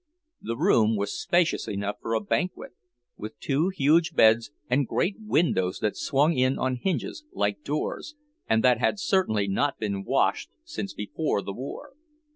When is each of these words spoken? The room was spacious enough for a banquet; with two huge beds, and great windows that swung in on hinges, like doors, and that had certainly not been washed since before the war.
The 0.41 0.57
room 0.57 0.95
was 0.95 1.21
spacious 1.21 1.67
enough 1.67 1.97
for 2.01 2.15
a 2.15 2.21
banquet; 2.21 2.71
with 3.17 3.39
two 3.39 3.69
huge 3.69 4.15
beds, 4.15 4.49
and 4.67 4.87
great 4.87 5.15
windows 5.19 5.77
that 5.81 5.95
swung 5.95 6.35
in 6.35 6.57
on 6.57 6.77
hinges, 6.77 7.23
like 7.33 7.63
doors, 7.63 8.15
and 8.49 8.63
that 8.63 8.79
had 8.79 8.97
certainly 8.97 9.47
not 9.47 9.77
been 9.77 10.03
washed 10.03 10.49
since 10.63 10.95
before 10.95 11.43
the 11.43 11.53
war. 11.53 11.93